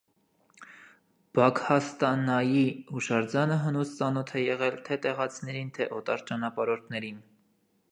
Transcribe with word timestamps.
Բագհաստանայի 1.39 2.63
հուշարձանը 2.95 3.59
հնուց 3.67 3.93
ծանոթ 4.01 4.35
է 4.41 4.45
եղել 4.47 4.81
թե՛ 4.89 4.99
տեղացիներին, 5.07 5.73
թե՛ 5.79 5.91
օտար 6.01 6.27
ճանապարհորդներին։ 6.33 7.25